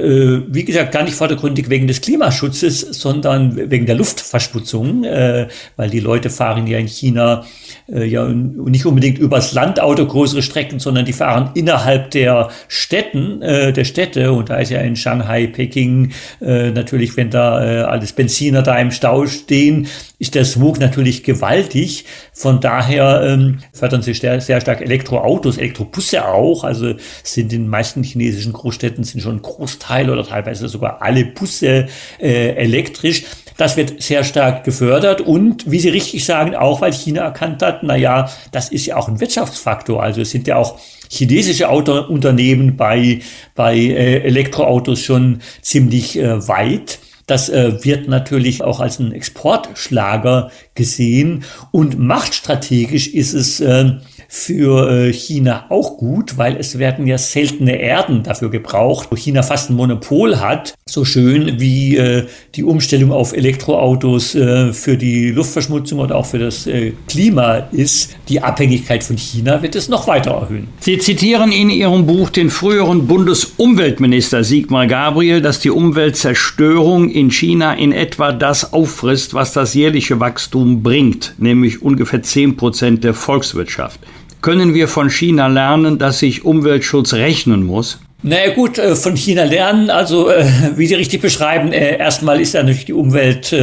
[0.00, 5.90] Äh, wie gesagt, gar nicht vordergründig wegen des Klimaschutzes, sondern wegen der Luftverschmutzung, äh, weil
[5.90, 7.44] die Leute fahren ja in China
[7.88, 13.84] äh, ja nicht unbedingt übers Landauto größere Strecken, sondern die fahren innerhalb der Städten, der
[13.84, 14.32] Städte.
[14.32, 19.26] Und da ist ja in Shanghai, Peking natürlich, wenn da alles Benziner da im Stau
[19.26, 19.86] stehen,
[20.20, 22.04] ist der Smog natürlich gewaltig.
[22.34, 26.62] Von daher ähm, fördern sie sehr, sehr stark Elektroautos, Elektrobusse auch.
[26.62, 31.24] Also sind in den meisten chinesischen Großstädten sind schon ein Großteil oder teilweise sogar alle
[31.24, 31.88] Busse
[32.20, 33.24] äh, elektrisch.
[33.56, 37.82] Das wird sehr stark gefördert und, wie Sie richtig sagen, auch weil China erkannt hat,
[37.82, 40.02] na ja, das ist ja auch ein Wirtschaftsfaktor.
[40.02, 40.78] Also es sind ja auch
[41.10, 43.20] chinesische Autounternehmen bei,
[43.54, 46.98] bei äh, Elektroautos schon ziemlich äh, weit.
[47.30, 51.44] Das äh, wird natürlich auch als ein Exportschlager gesehen.
[51.70, 53.92] Und machtstrategisch ist es äh,
[54.32, 59.42] für äh, China auch gut, weil es werden ja seltene Erden dafür gebraucht, wo China
[59.42, 60.74] fast ein Monopol hat.
[60.88, 66.38] So schön wie äh, die Umstellung auf Elektroautos äh, für die Luftverschmutzung oder auch für
[66.38, 70.68] das äh, Klima ist, die Abhängigkeit von China wird es noch weiter erhöhen.
[70.78, 77.74] Sie zitieren in Ihrem Buch den früheren Bundesumweltminister Sigmar Gabriel, dass die Umweltzerstörung in China
[77.74, 83.98] in etwa das auffrisst, was das jährliche Wachstum bringt, nämlich ungefähr 10 Prozent der Volkswirtschaft.
[84.42, 87.98] Können wir von China lernen, dass sich Umweltschutz rechnen muss?
[88.22, 90.44] Naja gut, äh, von China lernen, also äh,
[90.76, 93.56] wie Sie richtig beschreiben, äh, erstmal ist ja natürlich die Umwelt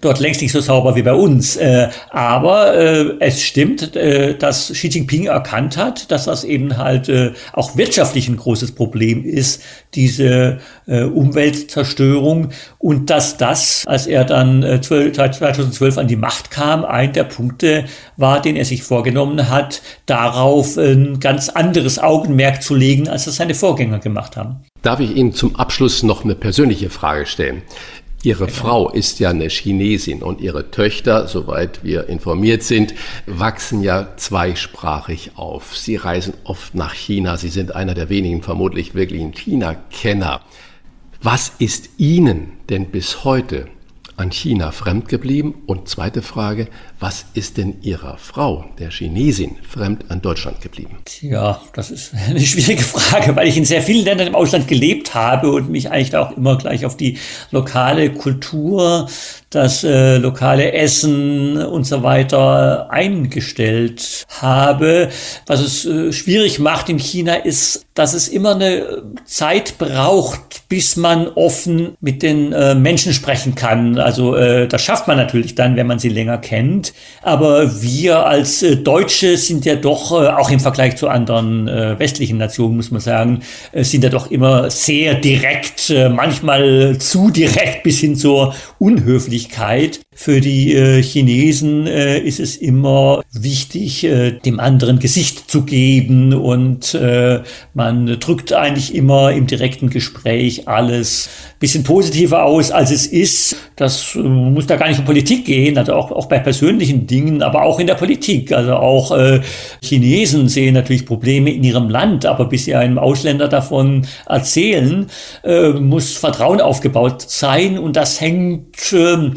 [0.00, 1.58] dort längst nicht so sauber wie bei uns.
[2.10, 2.74] Aber
[3.20, 7.10] es stimmt, dass Xi Jinping erkannt hat, dass das eben halt
[7.52, 9.62] auch wirtschaftlich ein großes Problem ist,
[9.94, 17.24] diese Umweltzerstörung und dass das, als er dann 2012 an die Macht kam, ein der
[17.24, 17.84] Punkte
[18.16, 23.36] war, den er sich vorgenommen hat, darauf ein ganz anderes Augenmerk zu legen, als das
[23.36, 24.56] seine Vorgänger gemacht haben.
[24.82, 27.62] Darf ich Ihnen zum Abschluss noch eine persönliche Frage stellen?
[28.22, 28.50] Ihre ja.
[28.50, 32.94] Frau ist ja eine Chinesin und ihre Töchter, soweit wir informiert sind,
[33.26, 35.76] wachsen ja zweisprachig auf.
[35.76, 37.38] Sie reisen oft nach China.
[37.38, 40.42] Sie sind einer der wenigen vermutlich wirklichen China-Kenner.
[41.22, 43.68] Was ist Ihnen denn bis heute
[44.20, 45.62] an China fremd geblieben?
[45.66, 50.98] Und zweite Frage, was ist denn Ihrer Frau, der Chinesin, fremd an Deutschland geblieben?
[51.22, 55.14] Ja, das ist eine schwierige Frage, weil ich in sehr vielen Ländern im Ausland gelebt
[55.14, 57.18] habe und mich eigentlich auch immer gleich auf die
[57.50, 59.08] lokale Kultur,
[59.50, 65.08] das äh, lokale Essen und so weiter eingestellt habe.
[65.46, 70.96] Was es äh, schwierig macht in China ist, dass es immer eine Zeit braucht, bis
[70.96, 73.98] man offen mit den äh, Menschen sprechen kann.
[73.98, 76.94] Also äh, das schafft man natürlich dann, wenn man sie länger kennt.
[77.22, 81.98] Aber wir als äh, Deutsche sind ja doch, äh, auch im Vergleich zu anderen äh,
[81.98, 83.40] westlichen Nationen, muss man sagen,
[83.72, 89.39] äh, sind ja doch immer sehr direkt, äh, manchmal zu direkt bis hin zur Unhöflichkeit.
[89.40, 95.62] Möglichkeit, für die äh, Chinesen äh, ist es immer wichtig, äh, dem anderen Gesicht zu
[95.62, 97.40] geben und äh,
[97.72, 103.56] man drückt eigentlich immer im direkten Gespräch alles bisschen positiver aus, als es ist.
[103.76, 107.42] Das äh, muss da gar nicht um Politik gehen, also auch, auch bei persönlichen Dingen,
[107.42, 108.52] aber auch in der Politik.
[108.52, 109.40] Also auch äh,
[109.82, 115.06] Chinesen sehen natürlich Probleme in ihrem Land, aber bis sie einem Ausländer davon erzählen,
[115.44, 119.30] äh, muss Vertrauen aufgebaut sein und das hängt äh,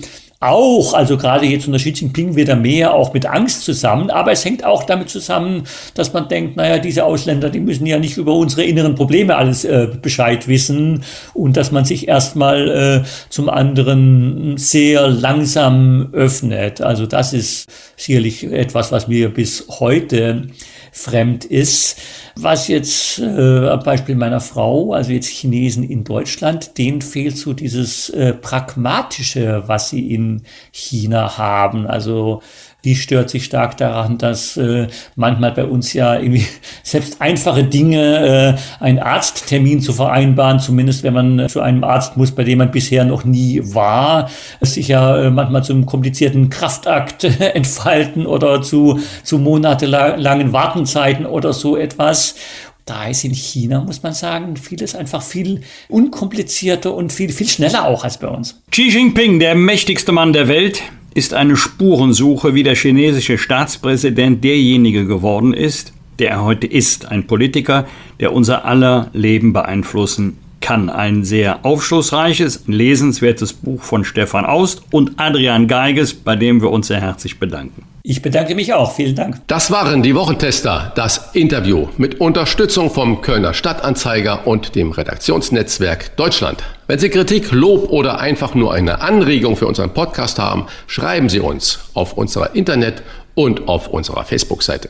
[0.44, 4.44] auch, also gerade jetzt unter Xi Jinping wieder mehr auch mit Angst zusammen, aber es
[4.46, 5.64] hängt auch damit zusammen,
[5.96, 9.66] dass man denkt, naja, diese Ausländer, die müssen ja nicht über unsere inneren Probleme alles
[9.66, 16.82] äh, Bescheid wissen und dass man sich erstmal äh, zum anderen sehr langsam öffnet.
[16.82, 20.48] Also das ist sicherlich etwas, was mir bis heute
[20.94, 22.00] fremd ist.
[22.36, 28.10] Was jetzt äh, Beispiel meiner Frau, also jetzt Chinesen in Deutschland, denen fehlt so dieses
[28.12, 31.88] äh, Pragmatische, was sie in China haben.
[31.88, 32.41] Also
[32.84, 36.46] die stört sich stark daran, dass äh, manchmal bei uns ja irgendwie
[36.84, 42.32] selbst einfache Dinge, äh, einen Arzttermin zu vereinbaren, zumindest wenn man zu einem Arzt muss,
[42.32, 44.30] bei dem man bisher noch nie war,
[44.62, 51.78] sich ja äh, manchmal zum komplizierten Kraftakt entfalten oder zu, zu monatelangen Wartenzeiten oder so
[51.78, 52.36] etwas.
[52.86, 57.88] Da ist in China, muss man sagen, vieles einfach viel unkomplizierter und viel, viel schneller
[57.88, 58.62] auch als bei uns.
[58.72, 65.05] Xi Jinping, der mächtigste Mann der Welt, ist eine Spurensuche, wie der chinesische Staatspräsident derjenige
[65.05, 67.88] geworden ist, der er heute ist, ein Politiker,
[68.20, 70.89] der unser aller Leben beeinflussen kann.
[70.89, 76.88] Ein sehr aufschlussreiches, lesenswertes Buch von Stefan Aust und Adrian Geiges, bei dem wir uns
[76.88, 77.84] sehr herzlich bedanken.
[78.05, 78.95] Ich bedanke mich auch.
[78.95, 79.39] Vielen Dank.
[79.47, 86.64] Das waren die Wochentester, das Interview mit Unterstützung vom Kölner Stadtanzeiger und dem Redaktionsnetzwerk Deutschland.
[86.88, 91.39] Wenn Sie Kritik, Lob oder einfach nur eine Anregung für unseren Podcast haben, schreiben Sie
[91.39, 93.03] uns auf unserer Internet-
[93.36, 94.89] und auf unserer Facebook-Seite.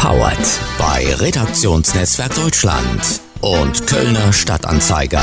[0.00, 0.38] Powered
[0.78, 5.22] bei Redaktionsnetzwerk Deutschland und Kölner Stadtanzeiger.